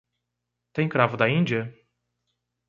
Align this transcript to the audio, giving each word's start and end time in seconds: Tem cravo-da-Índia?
Tem 0.73 0.89
cravo-da-Índia? 0.89 1.71